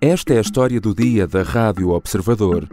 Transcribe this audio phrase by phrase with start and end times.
[0.00, 2.68] Esta é a história do dia da Rádio Observador.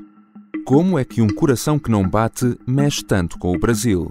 [0.63, 4.07] Como é que um coração que não bate mexe tanto com o Brasil?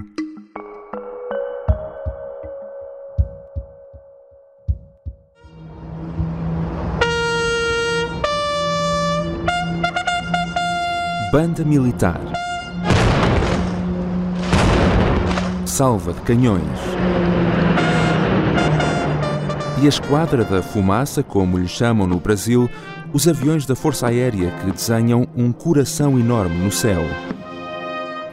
[11.31, 12.21] Banda Militar
[15.65, 16.81] Salva de Canhões
[19.84, 22.70] E a Esquadra da Fumaça, como lhe chamam no Brasil,
[23.12, 27.02] os aviões da Força Aérea que desenham um coração enorme no céu.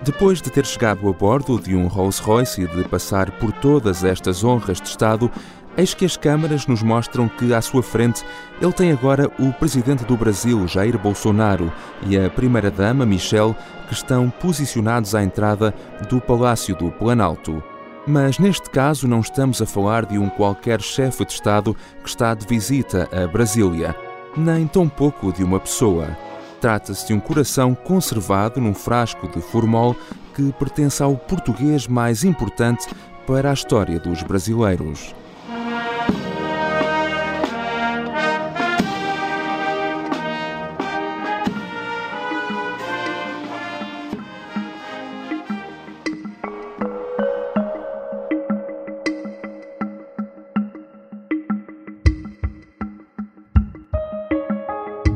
[0.02, 4.46] Depois de ter chegado a bordo de um Rolls-Royce e de passar por todas estas
[4.46, 5.30] honras de Estado,
[5.76, 8.24] eis que as câmaras nos mostram que, à sua frente,
[8.62, 11.70] ele tem agora o presidente do Brasil, Jair Bolsonaro,
[12.08, 13.58] e a primeira-dama, Michelle,
[13.90, 15.76] que estão posicionados à entrada
[16.08, 17.62] do Palácio do Planalto.
[18.08, 22.34] Mas neste caso não estamos a falar de um qualquer chefe de Estado que está
[22.34, 23.96] de visita a Brasília
[24.36, 26.18] nem tão pouco de uma pessoa.
[26.60, 29.96] Trata-se de um coração conservado num frasco de formol
[30.34, 32.88] que pertence ao português mais importante
[33.28, 35.14] para a história dos brasileiros.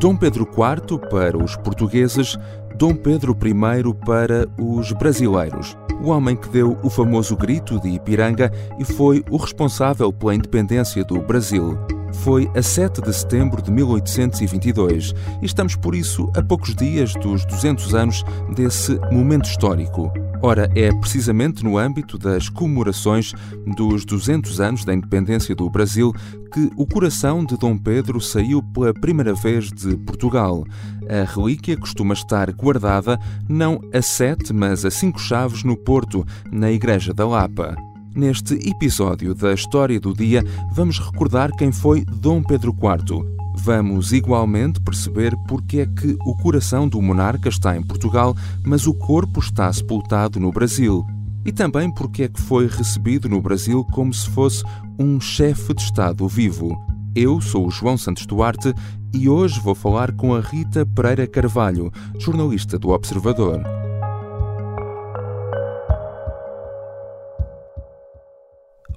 [0.06, 2.38] Dom Pedro IV para os portugueses,
[2.76, 5.76] Dom Pedro I para os brasileiros.
[6.00, 11.04] O homem que deu o famoso grito de Ipiranga e foi o responsável pela independência
[11.04, 11.76] do Brasil.
[12.24, 17.46] Foi a 7 de setembro de 1822 e estamos, por isso, a poucos dias dos
[17.46, 18.24] 200 anos
[18.56, 20.12] desse momento histórico.
[20.42, 23.34] Ora, é precisamente no âmbito das comemorações
[23.76, 26.14] dos 200 anos da independência do Brasil
[26.54, 30.64] que o coração de Dom Pedro saiu pela primeira vez de Portugal.
[31.10, 33.20] A relíquia costuma estar guardada
[33.50, 37.76] não a sete, mas a cinco chaves no Porto, na Igreja da Lapa.
[38.16, 43.26] Neste episódio da História do Dia, vamos recordar quem foi Dom Pedro IV.
[43.58, 48.34] Vamos igualmente perceber porque é que o coração do monarca está em Portugal,
[48.66, 51.06] mas o corpo está sepultado no Brasil.
[51.46, 54.64] E também porque é que foi recebido no Brasil como se fosse
[54.98, 56.74] um chefe de Estado vivo.
[57.14, 58.74] Eu sou o João Santos Duarte
[59.14, 63.62] e hoje vou falar com a Rita Pereira Carvalho, jornalista do Observador.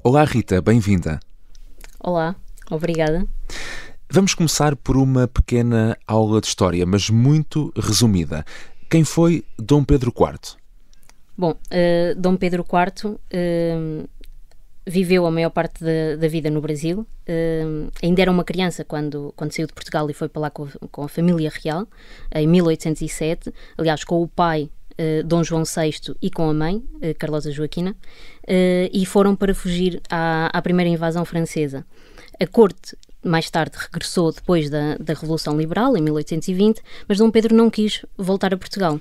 [0.04, 1.18] Olá Rita, bem-vinda.
[1.98, 2.36] Olá,
[2.70, 3.26] obrigada.
[4.08, 8.44] Vamos começar por uma pequena aula de história, mas muito resumida.
[8.88, 10.56] Quem foi Dom Pedro IV?
[11.36, 14.04] Bom, uh, Dom Pedro IV uh, eh,
[14.86, 17.00] viveu a maior parte da, da vida no Brasil.
[17.28, 20.68] Uh, ainda era uma criança quando, quando saiu de Portugal e foi para lá com,
[20.92, 21.88] com a família real,
[22.34, 23.52] em 1807.
[23.76, 24.70] Aliás, com o pai
[25.24, 26.82] Dom João VI e com a mãe,
[27.18, 27.94] Carlosa Joaquina,
[28.92, 31.84] e foram para fugir à, à primeira invasão francesa.
[32.40, 37.54] A corte mais tarde regressou depois da, da Revolução Liberal, em 1820, mas Dom Pedro
[37.54, 39.00] não quis voltar a Portugal.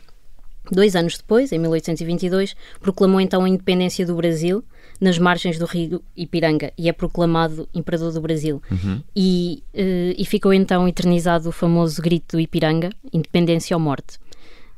[0.72, 4.63] Dois anos depois, em 1822, proclamou então a independência do Brasil
[5.00, 8.62] nas margens do rio Ipiranga e é proclamado Imperador do Brasil.
[8.69, 9.02] Uhum.
[9.16, 14.18] E, uh, e ficou então eternizado o famoso grito do Ipiranga, independência ou morte.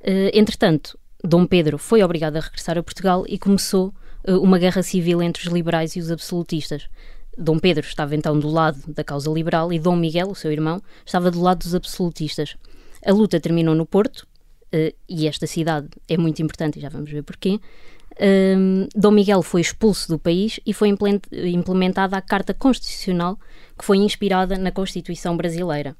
[0.01, 3.93] Uh, entretanto, Dom Pedro foi obrigado a regressar a Portugal e começou
[4.27, 6.89] uh, uma guerra civil entre os liberais e os absolutistas.
[7.37, 10.81] Dom Pedro estava então do lado da causa liberal e Dom Miguel, o seu irmão,
[11.05, 12.55] estava do lado dos absolutistas.
[13.05, 14.25] A luta terminou no Porto,
[14.73, 17.59] uh, e esta cidade é muito importante, e já vamos ver porquê.
[18.13, 23.37] Uh, Dom Miguel foi expulso do país e foi implementada a Carta Constitucional,
[23.77, 25.97] que foi inspirada na Constituição brasileira.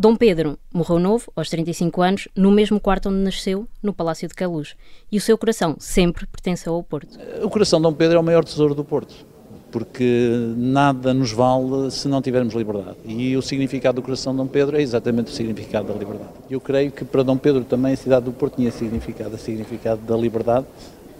[0.00, 4.34] Dom Pedro morreu novo, aos 35 anos, no mesmo quarto onde nasceu, no Palácio de
[4.34, 4.76] Queluz.
[5.10, 7.18] E o seu coração sempre pertenceu ao Porto.
[7.42, 9.26] O coração de Dom Pedro é o maior tesouro do Porto
[9.70, 12.96] porque nada nos vale se não tivermos liberdade.
[13.04, 16.30] E o significado do coração de Dom Pedro é exatamente o significado da liberdade.
[16.48, 20.00] Eu creio que para Dom Pedro também a cidade do Porto tinha significado, a significado
[20.00, 20.64] da liberdade,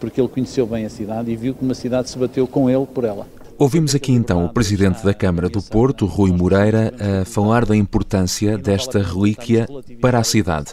[0.00, 2.86] porque ele conheceu bem a cidade e viu como a cidade se bateu com ele
[2.86, 3.26] por ela.
[3.58, 8.56] Ouvimos aqui então o presidente da Câmara do Porto, Rui Moreira, a falar da importância
[8.56, 9.66] desta relíquia
[10.00, 10.72] para a cidade.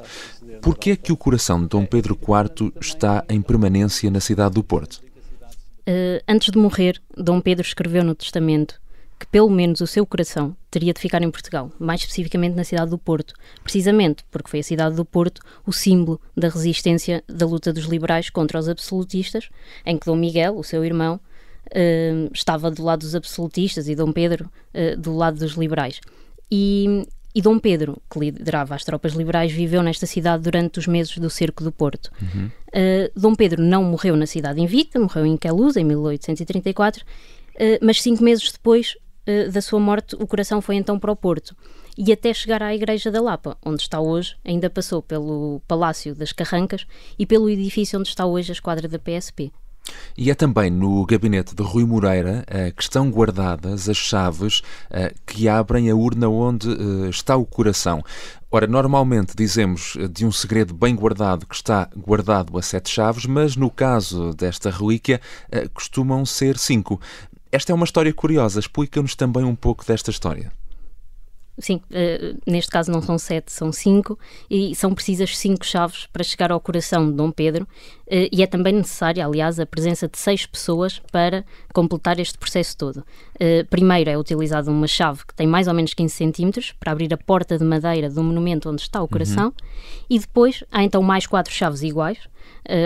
[0.61, 4.53] Por que é que o coração de Dom Pedro IV está em permanência na cidade
[4.53, 5.01] do Porto?
[5.87, 8.79] Uh, antes de morrer, Dom Pedro escreveu no testamento
[9.19, 12.91] que pelo menos o seu coração teria de ficar em Portugal, mais especificamente na cidade
[12.91, 13.33] do Porto,
[13.63, 18.29] precisamente porque foi a cidade do Porto o símbolo da resistência da luta dos liberais
[18.29, 19.49] contra os absolutistas,
[19.85, 21.19] em que Dom Miguel, o seu irmão,
[21.67, 25.99] uh, estava do lado dos absolutistas e Dom Pedro uh, do lado dos liberais.
[26.51, 27.05] E
[27.37, 31.29] e Dom Pedro, que liderava as tropas liberais, viveu nesta cidade durante os meses do
[31.29, 32.09] cerco do Porto.
[32.21, 32.45] Uhum.
[32.45, 37.05] Uh, Dom Pedro não morreu na cidade invicta, morreu em Queluz, em 1834, uh,
[37.81, 38.95] mas cinco meses depois
[39.51, 41.55] da sua morte, o coração foi então para o Porto.
[41.97, 46.31] E até chegar à Igreja da Lapa, onde está hoje, ainda passou pelo Palácio das
[46.31, 46.85] Carrancas
[47.17, 49.51] e pelo edifício onde está hoje a esquadra da PSP.
[50.17, 52.45] E é também no gabinete de Rui Moreira
[52.75, 54.59] que estão guardadas as chaves
[54.89, 58.03] uh, que abrem a urna onde uh, está o coração.
[58.49, 63.55] Ora, normalmente dizemos de um segredo bem guardado que está guardado a sete chaves, mas
[63.57, 65.19] no caso desta relíquia
[65.73, 67.01] costumam ser cinco.
[67.51, 68.59] Esta é uma história curiosa.
[68.59, 70.51] Explica-nos também um pouco desta história.
[71.57, 74.19] Sim, uh, neste caso não são sete, são cinco,
[74.49, 78.47] e são precisas cinco chaves para chegar ao coração de Dom Pedro, uh, e é
[78.47, 82.97] também necessária, aliás, a presença de seis pessoas para completar este processo todo.
[83.35, 87.13] Uh, primeiro é utilizada uma chave que tem mais ou menos 15 centímetros para abrir
[87.13, 90.05] a porta de madeira do monumento onde está o coração, uhum.
[90.09, 92.19] e depois há então mais quatro chaves iguais,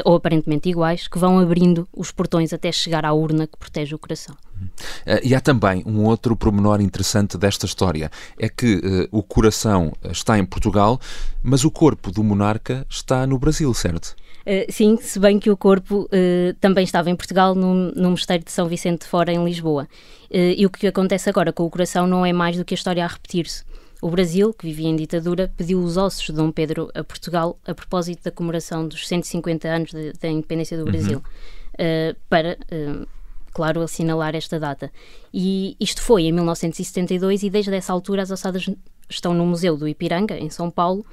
[0.04, 4.00] ou aparentemente iguais, que vão abrindo os portões até chegar à urna que protege o
[4.00, 4.36] coração.
[4.62, 9.94] Uh, e há também um outro pormenor interessante desta história: é que uh, o coração
[10.04, 11.00] está em Portugal,
[11.42, 14.16] mas o corpo do monarca está no Brasil, certo?
[14.42, 18.44] Uh, sim, se bem que o corpo uh, também estava em Portugal, no, no Mosteiro
[18.44, 19.88] de São Vicente de Fora, em Lisboa.
[20.32, 23.04] E o que acontece agora com o coração não é mais do que a história
[23.04, 23.64] a repetir-se.
[24.00, 27.74] O Brasil, que vivia em ditadura, pediu os ossos de Dom Pedro a Portugal a
[27.74, 32.12] propósito da comemoração dos 150 anos da independência do Brasil, uhum.
[32.12, 32.58] uh, para,
[33.60, 34.90] claro, assinalar esta data.
[35.34, 38.70] E isto foi em 1972 e desde essa altura as ossadas
[39.10, 41.06] estão no Museu do Ipiranga, em São Paulo,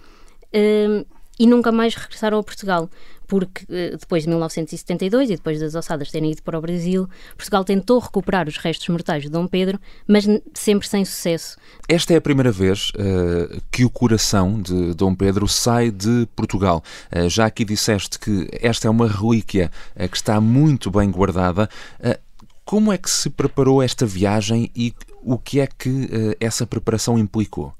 [0.55, 1.05] uh,
[1.37, 2.89] e nunca mais regressaram a Portugal
[3.27, 7.65] porque eh, depois de 1972 e depois das ossadas terem ido para o Brasil, Portugal
[7.65, 11.57] tentou recuperar os restos mortais de Dom Pedro, mas sempre sem sucesso.
[11.89, 16.83] Esta é a primeira vez uh, que o coração de Dom Pedro sai de Portugal.
[17.15, 21.69] Uh, já aqui disseste que esta é uma relíquia uh, que está muito bem guardada.
[22.67, 24.93] Como é que se preparou esta viagem e
[25.23, 27.73] o que é que essa preparação implicou?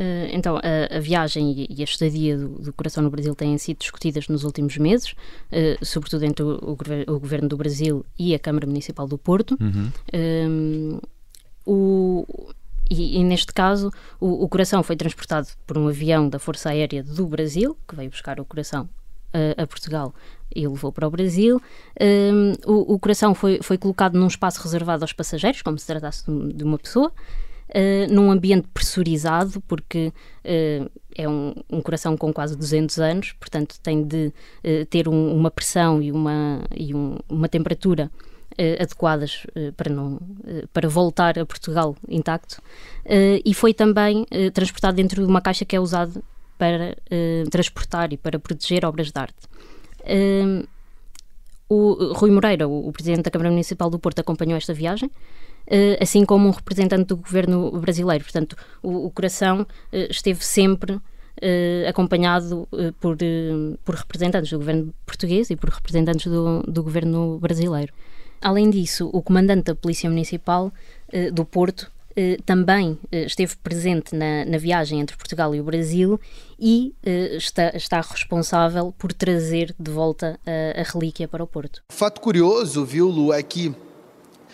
[0.00, 3.78] Uh, então, a, a, viagem e a estadia do, do, Coração no Brasil têm sido
[3.78, 8.38] discutidas nos últimos meses, uh, sobretudo entre o, o, o, Governo do Brasil e a
[8.38, 9.56] Câmara Municipal do Porto.
[9.60, 9.90] Uhum.
[10.12, 11.00] Um,
[11.64, 12.26] o,
[12.90, 17.26] e, e, neste caso, o, Coração foi transportado por um avião da Força Aérea do
[17.26, 18.88] Brasil, que veio buscar o Coração
[19.34, 20.14] uh, a Portugal
[20.54, 21.60] e levou para o Brasil.
[22.00, 26.52] Um, o, Coração foi, foi colocado num espaço reservado aos passageiros, como se tratasse de,
[26.52, 27.12] de uma pessoa
[27.72, 30.12] uh, num ambiente pressurizado, porque
[30.44, 34.32] uh, é um, um, coração com quase 200 anos, portanto tem de
[34.64, 38.10] uh, ter um, uma pressão e uma, e um, uma temperatura
[38.78, 39.46] adequadas
[39.78, 40.20] para, não,
[40.74, 42.60] para voltar a Portugal intacto.
[43.42, 46.22] e foi também transportado dentro de uma caixa que é usada
[46.62, 46.96] para
[47.50, 49.42] transportar e para proteger obras de arte.
[51.68, 55.10] o Rui Moreira, o, presidente da Câmara Municipal do Porto, acompanhou esta viagem.
[55.66, 58.24] Eh, assim como um representante do governo brasileiro.
[58.24, 61.00] Portanto, o, o Coração eh, esteve sempre
[61.42, 66.84] Uh, acompanhado uh, por, uh, por representantes do governo português e por representantes do, do
[66.84, 67.92] governo brasileiro.
[68.40, 70.70] Além disso, o comandante da Polícia Municipal
[71.32, 71.90] do Porto
[72.44, 76.20] também esteve presente na, na, viagem entre Portugal e o Brasil
[76.58, 76.94] e
[77.36, 81.82] está, está, responsável por trazer de volta a relíquia para o Porto.
[81.88, 83.74] Fato curioso, viu, Lu, é que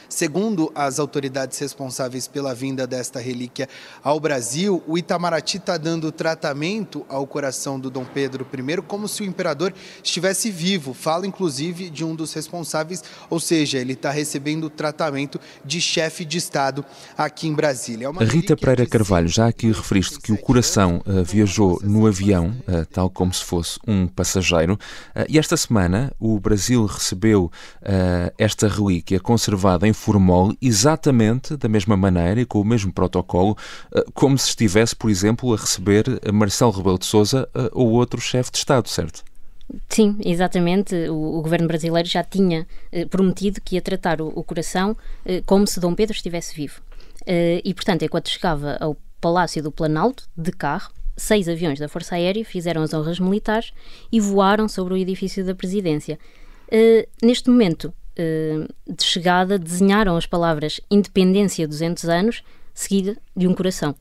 [0.08, 3.68] Segundo as autoridades responsáveis pela vinda desta relíquia
[4.02, 9.22] ao Brasil, o Itamaraty está dando tratamento ao coração do Dom Pedro I como se
[9.22, 9.72] o imperador
[10.02, 10.94] estivesse vivo.
[10.94, 16.38] Fala inclusive de um dos responsáveis, ou seja, ele está recebendo tratamento de chefe de
[16.38, 16.84] Estado
[17.16, 18.10] aqui em Brasília.
[18.18, 22.86] É Rita Pereira Carvalho, já aqui referiste que o coração uh, viajou no avião, uh,
[22.86, 27.50] tal como se fosse um passageiro, uh, e esta semana o Brasil recebeu
[28.36, 33.56] esta relíquia conservada em formol exatamente da mesma maneira e com o mesmo protocolo,
[33.94, 38.20] eh, como se estivesse, por exemplo, a receber Marcelo Rebelo de Sousa eh, ou outro
[38.20, 39.22] chefe de Estado, certo?
[39.88, 40.94] Sim, exatamente.
[41.08, 45.42] O, o, governo brasileiro já tinha eh, prometido que ia tratar o, o coração eh,
[45.44, 46.80] como se Dom Pedro estivesse vivo.
[47.26, 52.14] Eh, e, portanto, enquanto chegava ao Palácio do Planalto, de carro, seis aviões da Força
[52.14, 53.72] Aérea fizeram as honras militares
[54.10, 56.18] e voaram sobre o edifício da presidência.
[56.70, 62.42] Eh, neste momento, eh, de chegada desenharam as palavras Independência 200 anos,
[62.74, 63.94] seguida de um coração.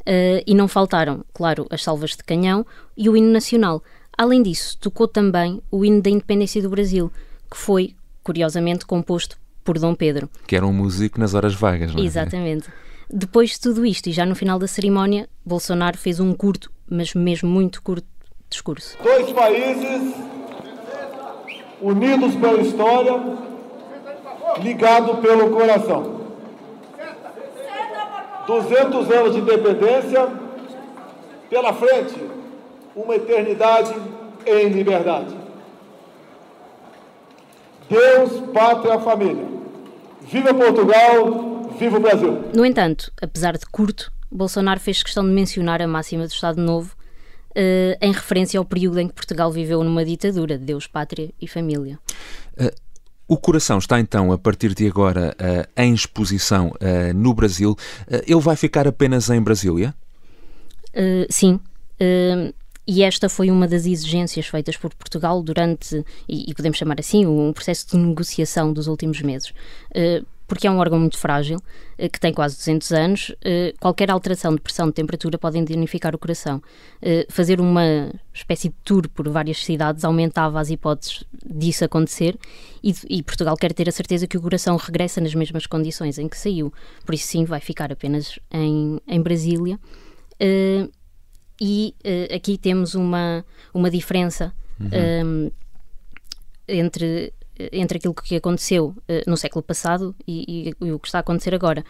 [0.00, 3.84] Uh, e não faltaram, claro, as salvas de canhão e o hino nacional.
[4.16, 7.12] Além disso, tocou também o hino da independência do Brasil,
[7.50, 10.30] que foi, curiosamente, composto por Dom Pedro.
[10.46, 12.06] Que era um músico nas horas vagas, não é?
[12.06, 12.68] Exatamente.
[13.10, 17.12] Depois de tudo isto, e já no final da cerimónia, Bolsonaro fez um curto, mas
[17.12, 18.06] mesmo muito curto,
[18.48, 18.96] discurso.
[19.02, 20.14] Dois países
[21.82, 23.49] unidos pela história,
[24.58, 26.20] ligados pelo coração.
[28.46, 30.28] 200 anos de independência,
[31.48, 32.14] pela frente,
[32.96, 33.94] uma eternidade
[34.46, 35.36] em liberdade.
[37.88, 39.44] Deus, pátria, família.
[40.22, 42.44] Viva Portugal, viva o Brasil.
[42.54, 46.94] No entanto, apesar de curto, Bolsonaro fez questão de mencionar a máxima do Estado Novo
[47.50, 51.48] uh, em referência ao período em que Portugal viveu numa ditadura de Deus, pátria e
[51.48, 51.98] família.
[52.60, 52.70] Uh,
[53.32, 56.72] o coração está então, a partir de agora, uh, em exposição
[57.14, 57.76] no Brasil.
[58.26, 59.94] ele vai ficar apenas em Brasília?
[61.28, 61.60] sim.
[62.86, 67.52] E esta foi uma das exigências feitas por Portugal durante, e, podemos chamar assim, um
[67.52, 69.52] processo de negociação dos últimos meses
[70.50, 71.60] porque é um órgão muito frágil,
[71.96, 73.32] eh, que tem quase 200 anos.
[73.40, 76.60] Eh, qualquer alteração de pressão de temperatura pode danificar o coração.
[77.00, 82.36] Eh, fazer uma espécie de tour por várias cidades aumentava as hipóteses disso acontecer
[82.82, 86.28] e, e Portugal quer ter a certeza que o coração regressa nas mesmas condições em
[86.28, 86.74] que saiu.
[87.06, 89.78] Por isso, sim, vai ficar apenas em, em Brasília.
[91.60, 91.94] E
[92.34, 94.52] aqui temos uma, uma diferença.
[94.80, 95.52] Uhum.
[96.66, 97.34] entre
[97.72, 101.20] entre aquilo que aconteceu uh, no século passado e, e, e, o que está a
[101.20, 101.84] acontecer agora.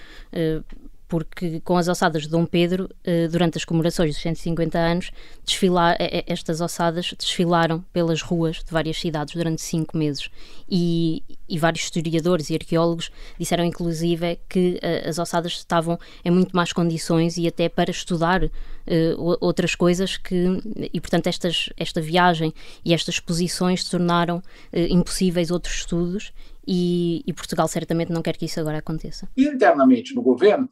[1.11, 5.11] Porque com as ossadas de Dom Pedro, uh, durante as comemorações dos 150 anos,
[5.45, 10.31] desfilar, estas ossadas desfilaram pelas ruas de várias cidades durante cinco meses.
[10.71, 16.73] E, e vários historiadores e arqueólogos disseram, inclusive, que as ossadas estavam em muito más
[16.73, 20.45] condições e até para estudar uh, outras coisas que
[20.93, 22.53] e portanto estas esta viagem
[22.85, 26.33] e estas exposições tornaram uh, impossíveis outros estudos
[26.67, 29.29] e, e, Portugal certamente não quer que isso agora aconteça.
[29.37, 30.69] Internamente no governo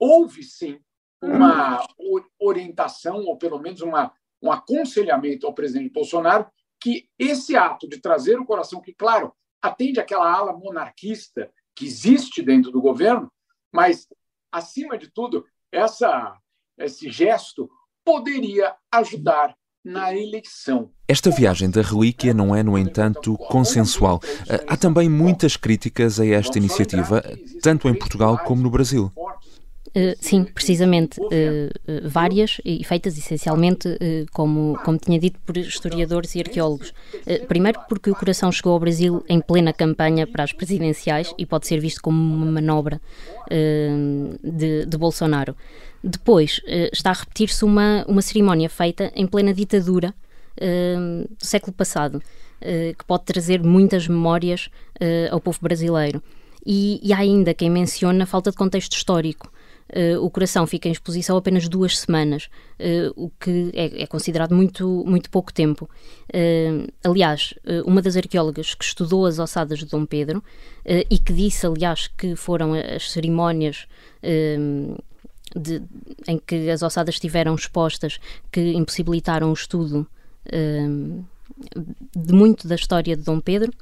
[0.00, 0.80] houve sim
[1.22, 1.86] uma
[2.40, 6.46] orientação ou pelo menos uma, um aconselhamento ao presidente Bolsonaro
[6.80, 12.42] que esse ato de trazer o coração que claro atende aquela ala monarquista que existe
[12.42, 13.30] dentro do governo,
[13.70, 14.08] mas
[14.50, 16.36] acima de tudo essa
[16.78, 17.70] esse gesto
[18.02, 19.54] poderia ajudar
[19.84, 20.90] na eleição.
[21.08, 24.20] Esta viagem da relíquia não é, no entanto, consensual.
[24.66, 27.22] Há também muitas críticas a esta iniciativa,
[27.62, 29.10] tanto em Portugal como no Brasil.
[29.90, 33.88] Uh, sim, precisamente, uh, várias e feitas essencialmente,
[34.32, 36.92] como, como tinha dito, por historiadores e arqueólogos.
[37.48, 41.66] primeiro, porque o coração chegou ao Brasil em plena campanha para as presidenciais e pode
[41.66, 43.00] ser visto como uma manobra
[44.42, 45.56] de, de Bolsonaro.
[46.02, 46.60] Depois,
[46.92, 50.14] está a repetir-se uma, uma cerimónia feita em plena ditadura
[50.56, 52.22] do século passado,
[52.60, 54.70] que pode trazer muitas memórias
[55.30, 56.22] ao povo brasileiro.
[56.64, 59.50] E, e há ainda quem menciona a falta de contexto histórico.
[59.90, 64.54] Uh, o coração fica em exposição apenas duas semanas, uh, o que é, é, considerado
[64.54, 65.90] muito, muito pouco tempo.
[66.28, 67.54] Uh, aliás,
[67.84, 70.42] uma das arqueólogas que estudou as ossadas de Dom Pedro
[71.10, 73.86] e que disse, aliás, que foram as cerimónias
[75.54, 75.82] de,
[76.26, 78.18] em que as ossadas estiveram expostas
[78.50, 80.06] que impossibilitaram o estudo
[82.16, 83.72] de muito da história de Dom Pedro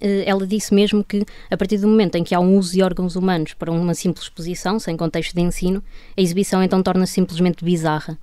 [0.00, 3.16] ela disse mesmo que, a partir do momento em que há um uso de órgãos
[3.16, 5.82] humanos para uma simples exposição, sem contexto de ensino,
[6.16, 8.18] a exibição então torna-se simplesmente bizarra.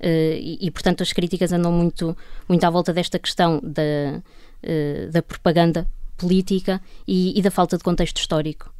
[0.00, 2.16] Uh, e, e, portanto, as críticas andam muito,
[2.48, 4.22] muito à volta desta questão da,
[4.64, 8.72] uh, da propaganda política e, e, da falta de contexto histórico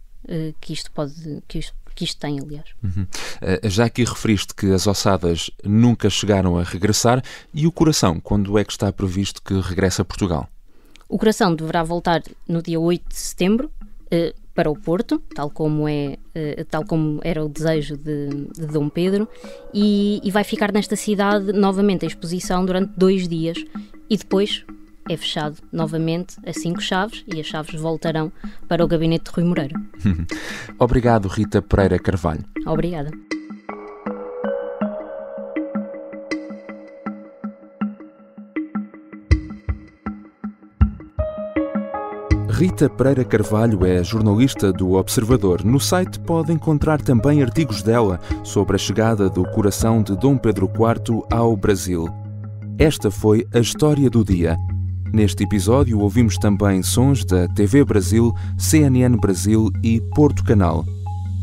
[0.60, 1.42] que isto pode.
[1.48, 2.66] Que isto, que isto tem, aliás.
[2.84, 3.06] Uhum.
[3.64, 8.64] já aqui referiste que as ossadas nunca chegaram a regressar e o coração, quando é
[8.64, 10.48] que está previsto que regresse a Portugal?
[11.10, 13.68] O coração deverá voltar no dia 8 de setembro
[14.06, 18.66] uh, para o Porto, tal como, é, uh, tal como era o desejo de, de
[18.68, 19.28] Dom Pedro,
[19.74, 23.58] e, e vai ficar nesta cidade novamente em exposição durante dois dias
[24.08, 24.64] e depois
[25.08, 28.30] é fechado novamente a cinco chaves e as chaves voltarão
[28.68, 29.74] para o gabinete de Rui Moreira.
[30.78, 32.44] Obrigado, Rita Pereira Carvalho.
[32.64, 33.10] Obrigada.
[42.60, 45.64] Rita Pereira Carvalho é jornalista do Observador.
[45.64, 50.66] No site pode encontrar também artigos dela sobre a chegada do coração de Dom Pedro
[50.66, 52.06] IV ao Brasil.
[52.78, 54.58] Esta foi a história do dia.
[55.10, 60.84] Neste episódio ouvimos também sons da TV Brasil, CNN Brasil e Porto Canal.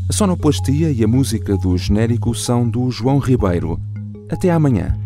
[0.08, 3.76] A sonoplastia e a música do genérico são do João Ribeiro.
[4.30, 4.96] Até amanhã.